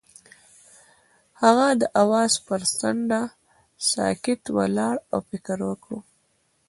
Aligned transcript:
هغه 1.41 1.67
د 1.81 1.83
اواز 2.01 2.33
پر 2.47 2.61
څنډه 2.77 3.21
ساکت 3.91 4.41
ولاړ 4.57 4.95
او 5.11 5.19
فکر 5.29 5.57
وکړ. 5.69 5.93